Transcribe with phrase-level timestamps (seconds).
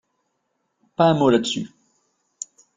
[0.95, 1.69] Pas un mot là-dessus.